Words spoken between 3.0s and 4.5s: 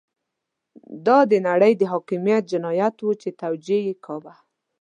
وو چې توجیه يې کاوه.